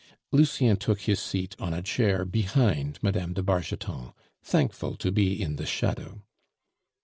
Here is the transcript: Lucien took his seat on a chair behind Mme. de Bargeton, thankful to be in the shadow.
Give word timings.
Lucien 0.31 0.75
took 0.77 1.01
his 1.01 1.19
seat 1.21 1.55
on 1.59 1.75
a 1.75 1.83
chair 1.83 2.25
behind 2.25 2.97
Mme. 3.03 3.33
de 3.33 3.43
Bargeton, 3.43 4.13
thankful 4.41 4.95
to 4.95 5.11
be 5.11 5.39
in 5.39 5.57
the 5.57 5.65
shadow. 5.67 6.23